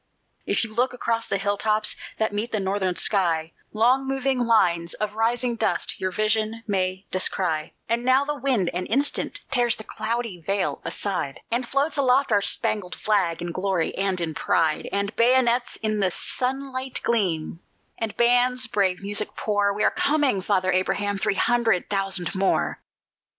If 0.47 0.63
you 0.63 0.73
look 0.73 0.93
across 0.95 1.27
the 1.27 1.37
hill 1.37 1.57
tops 1.57 1.95
that 2.17 2.33
meet 2.33 2.51
the 2.51 2.59
northern 2.59 2.95
sky, 2.95 3.51
Long 3.71 4.07
moving 4.07 4.39
lines 4.39 4.95
of 4.95 5.13
rising 5.13 5.55
dust 5.55 5.99
your 6.01 6.09
vision 6.09 6.63
may 6.65 7.05
descry; 7.11 7.75
And 7.87 8.03
now 8.03 8.25
the 8.25 8.33
wind, 8.33 8.71
an 8.73 8.87
instant, 8.87 9.41
tears 9.51 9.75
the 9.75 9.83
cloudy 9.83 10.41
veil 10.41 10.81
aside, 10.83 11.41
And 11.51 11.67
floats 11.67 11.97
aloft 11.97 12.31
our 12.31 12.41
spangled 12.41 12.95
flag 12.95 13.43
in 13.43 13.51
glory 13.51 13.95
and 13.95 14.19
in 14.19 14.33
pride, 14.33 14.89
And 14.91 15.15
bayonets 15.15 15.75
in 15.83 15.99
the 15.99 16.09
sunlight 16.09 16.99
gleam, 17.03 17.59
and 17.99 18.17
bands 18.17 18.65
brave 18.65 19.03
music 19.03 19.35
pour: 19.35 19.71
We 19.71 19.83
are 19.83 19.91
coming, 19.91 20.41
Father 20.41 20.71
Abraham, 20.71 21.19
three 21.19 21.35
hundred 21.35 21.91
thousand 21.91 22.33
more! 22.33 22.81